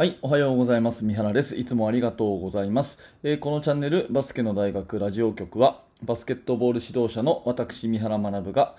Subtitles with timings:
[0.00, 1.04] はい、おはようございます。
[1.04, 1.56] 三原です。
[1.56, 2.98] いつもありがとうございます。
[3.22, 8.76] えーこのチャンネル、バスケの大学ラジオ局は、バスケットボール指導者の私、三原学が、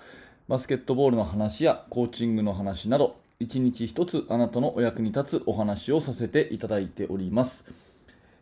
[0.48, 7.72] バスケットボールの話やコーチングの話など、一日一つあなたのお役に立つお話をさせていただいております。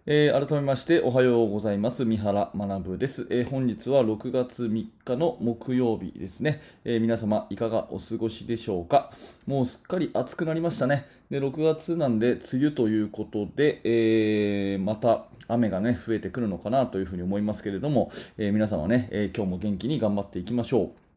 [0.07, 2.07] えー改めましておはようございます。
[2.07, 9.13] 三原学です、えー本日は6月3日の木曜日ですね、えー皆様いかがお過ごしでしょうか？
[9.47, 11.07] もうすっかり暑くなりましたね。
[11.31, 21.10] で6月なんで梅雨ということで、えまた雨がね増えてくるのかなというふうに思いますけれども、え皆様ね、えー今日も元気に頑張っていきましょう。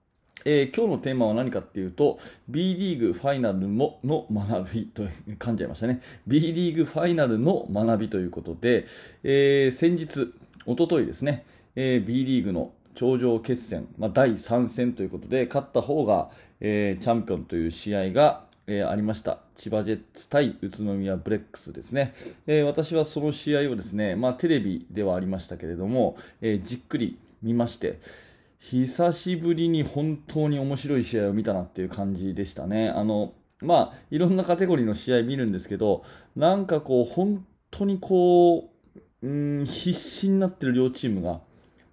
[0.46, 5.04] えー今日のテーマは何かっていうと B リーグファイナルもの学びと
[5.40, 6.02] 噛んじゃいましたね。
[6.28, 8.86] B リーグファイナルの学びということで、
[9.24, 10.34] えー先日
[10.66, 16.30] おとといですね、えー B リーグの頂上決戦、まあ、第3戦ということで勝った方が、
[16.60, 19.40] えーチャンピオンという試合がえーありました。
[19.56, 22.14] 千葉ジェッツ対宇都宮ブレックスですね、
[22.48, 28.00] えー私はその試合をですね、まあ、テレビではありましたけれども、えーじっくり見まして
[28.64, 32.90] 久しぶりに本当に面白い試合を見たなっていう感じでしたね。
[32.90, 36.06] あのまあ、いろんなカテゴリーの試合見るんですけど、
[36.38, 38.70] なんかこう、本当にこ
[39.22, 41.42] う、うん、必死になってる両チームが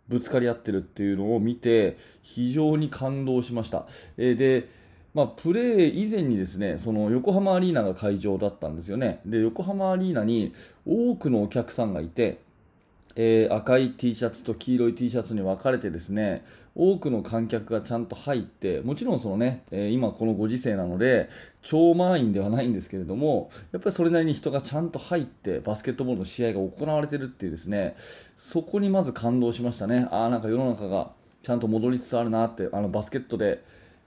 [0.07, 3.87] ぶつかり合ってるっていうのを見て、非常に感動しました。
[4.17, 4.69] えーで、
[5.12, 9.21] まあ、プレー以前にですね、その横浜アリーナが会場だったんですよね。
[9.27, 10.53] で、横浜アリーナに
[10.87, 12.39] 多くのお客さんがいて、
[13.16, 16.44] えー赤い T シャツと黄色い T シャツに分かれてですね
[16.75, 21.28] 多くの観客がちゃんと入ってもちろんそのね、えー今このご時世なので
[21.62, 27.97] 超満員ではないんですけれどもやっぱりそれなりに人がちゃんと入ってバスケットボールの試合が行われてるっていうですね
[28.36, 30.06] そこにまず感動しましたね。
[30.11, 31.11] ああなんか世の中が
[31.42, 33.62] ちゃんと戻りつつあるなってあのバスケットで、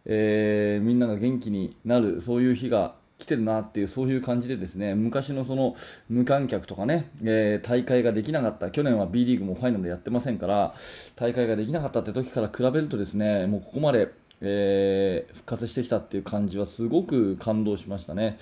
[0.05, 5.75] えーみんなが元気になるそういう日が来てるなっていうそういう感じでですね昔のその
[6.09, 10.73] 無観客とかね、えー大会ができなかった去年は B リーグもファイナルでやってませんから
[11.15, 14.09] 大会ができなかったって時から比べるとですねもうここまで、
[14.41, 18.37] えー復活してきたっていう感じはすごく感動しましたね。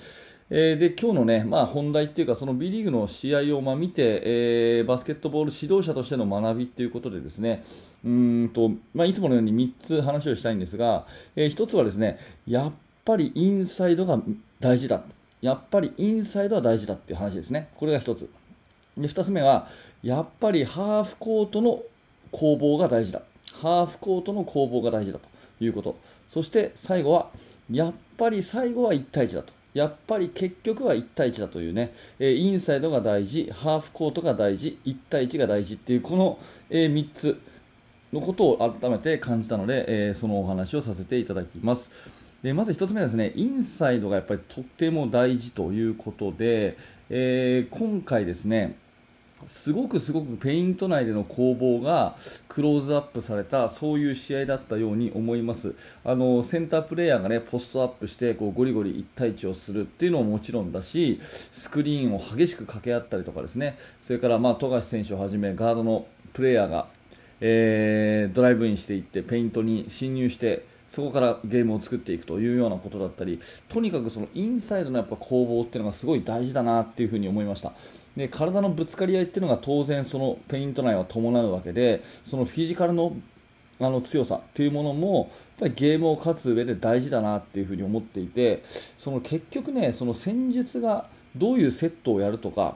[0.50, 7.64] えーで今日のね、まあ、本題っていうかその B リーグの試合をま見て、えーバスケットボール指導者としての学びっていうことでですね
[8.04, 12.18] うんと、まあ、いつものように3つ話をしたいんですが、え1つはですね
[12.48, 12.72] やっ
[13.06, 14.20] ぱりインサイドが
[14.62, 15.02] 大事だ
[15.42, 17.70] やっぱりインサイドは大事だっていう話ですね。
[17.76, 18.30] これが1つ。
[18.96, 19.68] で2つ目は
[20.04, 21.82] やっぱりハーフコートの
[22.32, 23.24] 攻防が大事だ。
[23.54, 25.28] ハーフコートの攻防が大事だと
[25.64, 25.98] いうこと。
[26.30, 27.30] そして最後は
[27.72, 29.52] やっぱり最後は1対1だと。
[29.74, 36.38] やっぱり結局は1対1だというね、えインサイドが大事ハーフコートが大事1対1が大事っていうこの、
[36.70, 37.40] え3つ
[38.12, 41.90] のことを改めて感じたので、えーそのお話をさせていただきます。
[42.44, 46.78] でまず1つ目はですね、インサイドがやっぱりとっても大事ということで、
[47.10, 48.76] えー今回ですね、
[49.48, 52.16] すごくすごくペイント内での攻防が
[52.48, 55.76] クローズアップされたそういう試合だったように思います。
[56.04, 63.78] あのセンタープレーヤーが、ね、ポストアップしてこうゴリゴリ1対1をするっていうのももちろんだしスクリーンを激しく掛け合ったりとかですね。
[64.00, 66.88] それから、まあ、富樫選手をはじめガードのプレーヤーが、
[67.40, 77.72] えードライブインしていってペイントに侵入してそこからゲームを作っていくというようなことだったりとにかくそのインサイドのやっぱ攻防っていうのがすごい大事だなっていうふに思いました。
[78.18, 83.16] で体のぶつかり合いっていうのが当然そのペイント内は伴うわけでそのフィジカルの
[83.80, 91.08] あの強さっていうものもやっぱりゲームを勝つ上で大事だなっていうふに思っていてその結局ねその戦術が
[91.38, 92.76] どういうセットをやるとか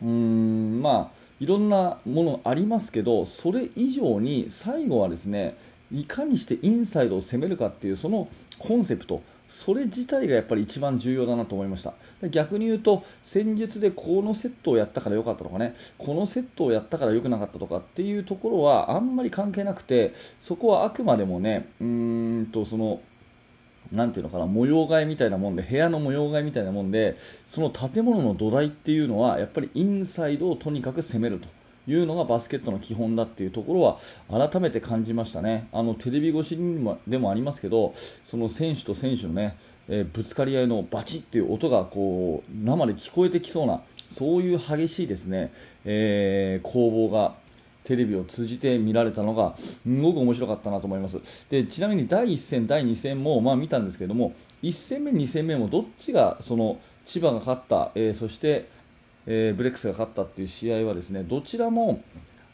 [0.00, 5.56] うーんまあいろんなものありますけどそれ以上に最後はですね
[5.92, 9.22] いかにしてインサイドを攻めるかっていうそのコンセプト
[9.52, 11.92] それ自体がやっぱり一番重要だなと思いました。
[12.30, 15.74] 逆に言うと戦術でこのセットをやったから良かったとかね。
[15.98, 23.02] このセットをやったから良くなかったとかっていうところはあんまり関係なくてそこはあくまでもねうーんとその
[23.92, 31.48] なていうのかな模様替えみたいなもんで部屋の模様替えみたいなもんでその建物の土台っていうのはやっぱりインサイドをとにかく攻めると。
[31.86, 35.68] いうのがバスケットの基本だっていうところは改めて感じましたね。
[35.72, 37.94] あのテレビ越しにもでもありますけど
[38.24, 39.56] その選手と選手のね、
[39.88, 45.52] えーぶつかり合いのバチっていう音がこう生で聞こえてきそうなそういう激しいですね、
[45.84, 47.34] えー攻防が
[47.84, 51.46] テレビを通じて見られたのがすごく面白かったなと思います。
[51.50, 58.68] でちなみに第1戦、第2戦もまあ見たんですけども1戦目、2戦目もどっちがその千葉が勝った、えーそして、
[59.26, 62.02] えーブレックスが勝ったっていう試合はですねどちらも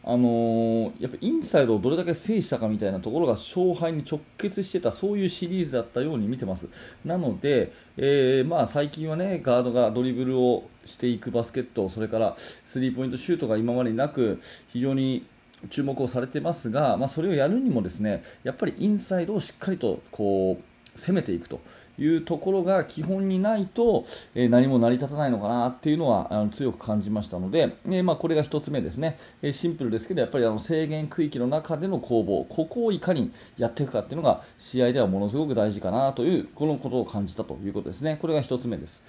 [0.04, 6.66] あのー、やっぱインサイドをどれだけ制したかみたいなところが勝敗に直結してたそういうシリーズだったように見てます。
[7.04, 15.26] なので、えー、まあ、最近はねガードがドリブルをしていくバスケットそれからスリーポイントシュートが今までなく非常に
[15.68, 21.60] 注目をされてますが、まあ、それをやるにもですねやっぱりインサイドをしっかりとこう攻めていくと。
[21.98, 32.46] いうところが基本にないと、え、何も成り立たないのかなっていうのはあの強く感じましたので、え、まあ、これが1つ目ですね、え、シンプルですけどやっぱりあの制限区域の中での攻防。
[32.48, 38.18] ここをいかにやっていくかっていうのが試合ではものすごく大事かなというこのことを感じたということですね。
[38.20, 39.02] これが1つ目です。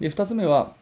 [0.00, 0.72] で2つ目は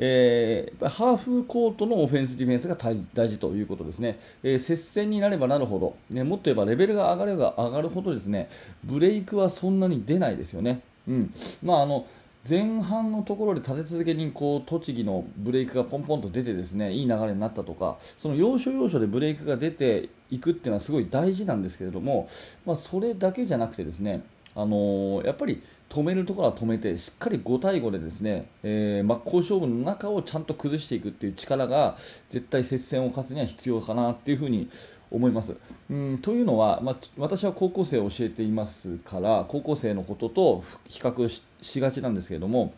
[0.00, 8.48] えー、ハーフコートのオフェンス、ディフェンスが大事ということですね、えー、接戦になればなるほど、ね、もっと言えばレベルが上がれば上がるほどですね
[8.84, 10.80] ブレイクはそんなに出ないですよね。
[11.08, 12.06] うんまあ、あの
[12.48, 22.28] 前半のところで立て続けにこう栃木のブレイクがポンポンと出てですねいい流れになったとかその要所要所でブレイクが出ていくっていうのはすごい大事なんですけれども、
[22.64, 24.22] まあ、それだけじゃなくてですね
[24.58, 31.96] あのー、やっぱり止めるところは止めてしっかり5対5でですね、えー、真っ向勝負の中をちゃんと崩していくっていう力が
[32.28, 34.68] 絶対接戦を勝つには必要かなっていうふうに
[35.10, 35.56] 思います。
[35.90, 42.74] うんというのは、まあ、私は高校生を教えていますから高校生のことと比較しがちなんですけれども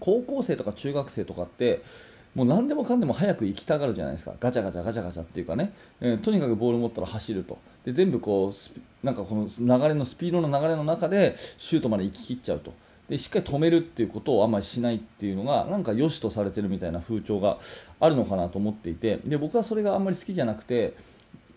[0.00, 1.82] 高校生とか中学生とかって
[2.34, 12.72] もう何でもかんでも早く行きたがるじゃないですか、ガチャガチャガチャガチャっていうかね、えー、とにかくボール持ったら走ると、で全部こうなんかこの流れのスピードの流れの中でシュートまで行ききっちゃうと。
[13.08, 17.58] でしっかり止めるっていうことをあんまりしないっていうのがなんか良しとされてるみたいな風潮が
[18.00, 19.18] あるのかなと思っていて。
[19.24, 20.94] で僕はそれがあんまり好きじゃなくて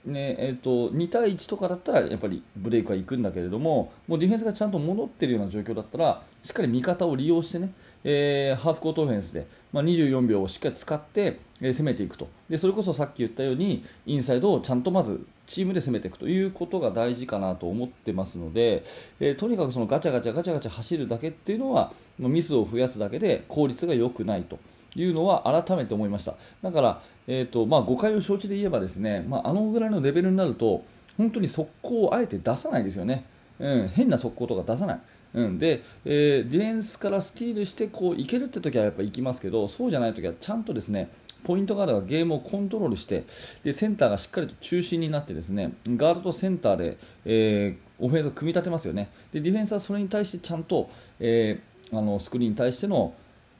[0.08, 7.72] ねえーと、2対1とかだったらやっぱりブレイクは行くんだけれどももうディフェンスがちゃんと戻ってるような状況だったらしっかり味方を利用してね、
[8.04, 18.84] えー、ハーフコートオフェンスで、まあ、24秒をしっかり使って、えー、攻めていくとでそれこそさっき言ったようにインサイドをちゃんとまずチームで攻めていくということが大事かなと思ってますので、
[19.20, 24.60] えー、とにかくそのガチャガチャガチャガチャ走るだけっていうのはミスを増やすだけで効率が良くないと。
[24.96, 26.34] いうのは改めて思いました
[26.64, 30.84] だから、えーとまあ、誤解を承知で言えばですね、まあ、あのぐらいのレベルになると
[31.18, 33.26] 本当に速攻をあえて出さないですよね、
[33.60, 35.00] うん、変な速攻とか出さない。
[35.34, 41.10] うん、で、えー、ディフェンスからスティールしてこういけるって時はやっぱ行きますけどそうじゃない時はちゃんとですね
[41.44, 43.24] ポイントガードがゲームをコントロールして
[43.64, 49.10] でセンターがしっかりと中心になってですねガードとセンターで、えー、オフェンスを組み立てますよね。
[49.32, 50.90] でディフェンスはそれに対してちゃんと、
[51.20, 53.14] えー、あのスクリーンに対しての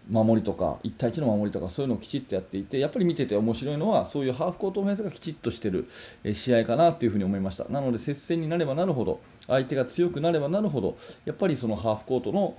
[0.10, 5.90] 守りとか1対1の守りとかそういうのをきちっとやっていてやっぱり見てて面白いのはそういうハーフコートオフェンスがきちっとしている
[6.34, 7.66] 試合かなというふに思いました。
[7.66, 12.58] なので接戦になればなるほど相手が強くなればなるほどやっぱりそのハーフコートの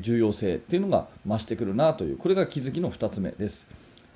[0.00, 3.70] 重要性っていうのが増してくるなというこれが気づきの2つ目です。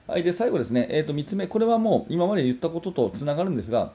[0.07, 1.47] はい、で最後ですね、えー、と3つ目。
[1.47, 3.93] これはもう今まで言ったこととつながるんですが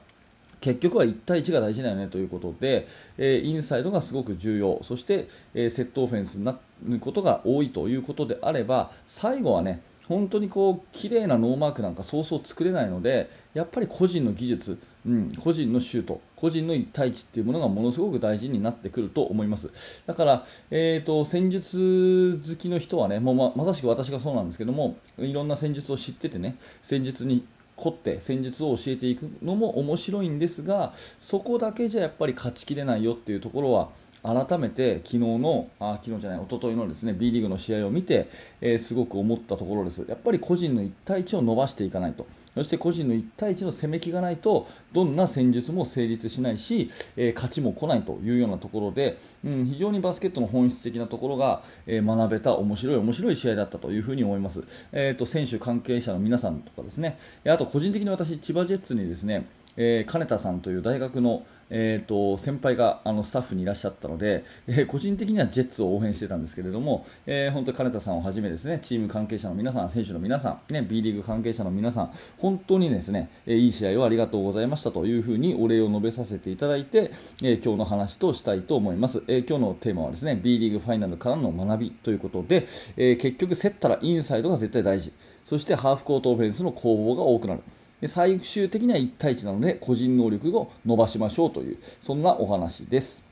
[0.60, 2.88] 結局は1対1が大事だよねということで、
[3.18, 4.78] えー、インサイドがすごく重要。
[4.82, 6.58] そして、えー、セットオフェンスになる
[7.00, 19.70] ことが多いということであれば最後はね本当にこう綺麗なノーマークなんかそうそう作れないのでやっぱり個人の技術、うん、個人のシュート個人の1対1っていうものがものすごく大事になってくると思います。
[20.06, 27.44] だから、えーと、戦術好きの人はねもうままさしく私がそうなんですけどもいろんな戦術を知っててね戦術に
[27.76, 33.90] 凝って戦術を教えていくのも面白いんですがそこだけじゃやっぱり勝ちきれないよっていうところは
[34.26, 38.28] 改めて昨日のあ昨日じゃない一昨日のですね B リーグの試合を見て、
[38.60, 40.04] えー、すごく思ったところです。
[40.08, 42.26] やっぱり個人の1対1を伸ばしていかないと。
[42.56, 57.18] そして個人の1対1の攻め気がないとどんな戦術も成立しないし、えー、勝ちも来ないというようなところで、うん、非常にバスケットの本質的なところが、えー、学べた面白い面白い試合だったというふに思います、えーと、選手関係者の皆さんとかですね。
[57.46, 77.10] あと個人的に私千葉ジェッツにですね、え金田さんという大学のえーと、先輩があのスタッフにいらっしゃったので、えー、個人的にはジェッツを応援してたんですけれども、えー、本当金田さんをはじめですねチーム関係者の皆さん、選手の皆さん、ね、B リーグ関係者の皆さん本当にですね、えー、いい試合をありがとうございましたというふうにお礼を述べさせていただいて、
[77.42, 82.66] えー、今日の話としたいと思います、えー、今日のテーマはですね B リーグファイナルからの学びということで、
[82.96, 85.12] えー、結局競ったらインサイドが絶対大事。
[85.44, 87.60] そしてハーフコートオフェンスの攻防が多くなる。
[88.00, 93.25] で最終的には1対1なので個人能力を伸ばしましょうというそんなお話です。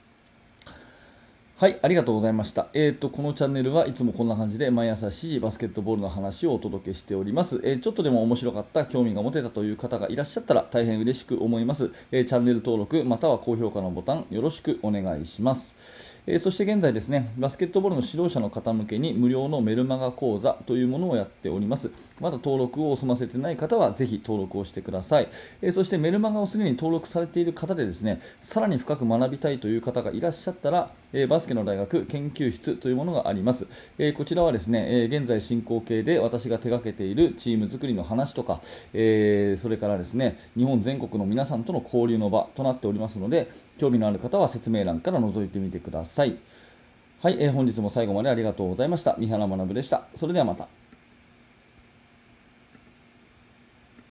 [1.56, 2.66] はい、ありがとうございました。
[2.74, 7.60] えっ、ー、と、このチャンネルはいつもこんな感じで毎朝7時バスケットボールの話をお届けしております。
[7.62, 11.92] えー、ちょっとでも面白かった、興味が持てたという方がいらっしゃったら大変嬉しく思います。
[12.10, 15.76] えー、チャンネル登録または高評価のボタンよろしくお願いします。
[16.26, 21.92] え、そして現在ですね、バスケットボールの指導者の方向けに無料のメルマガ講座というものをやっております。
[22.20, 25.28] まだ登録を済ませてない方はぜひ登録をしてください。
[25.62, 33.66] え、そしてメルマガをすでに登録されている方でですね、さらに深く学びたいという方がいらっしゃったら、えバスケの大学研究室というものがあります。
[33.98, 38.60] えこちらはですね、え現在進行形で私が手掛けているチーム作りの話とか、
[38.92, 46.36] えそれからですね、日本全国の皆さんとの交流の場となっておりますので、興味のある方は説明欄から覗いてみてください。
[47.22, 49.16] はい、え、本日も最後までありがとうございました。
[49.18, 50.06] 三原学でした。
[50.14, 50.83] それではまた。